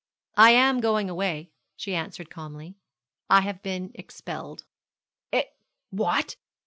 'I 0.35 0.49
am 0.49 0.79
going 0.79 1.11
away,' 1.11 1.51
she 1.75 1.93
answered 1.93 2.31
calmly. 2.31 2.73
'I 3.29 3.41
have 3.41 3.61
been 3.61 3.91
expelled.' 3.93 4.63
'Ex 5.31 5.51
what?' 5.91 6.37